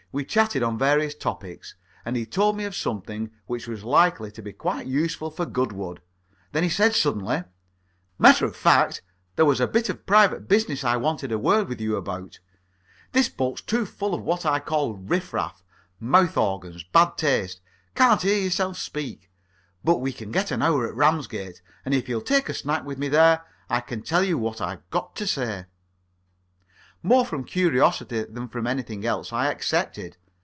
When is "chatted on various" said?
0.25-1.15